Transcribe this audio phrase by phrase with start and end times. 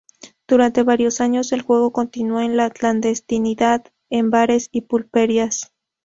[0.47, 5.75] Durante varios años el juego continuó en la clandestinidad en bares y pulperías.